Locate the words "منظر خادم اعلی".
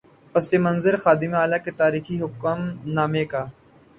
0.65-1.59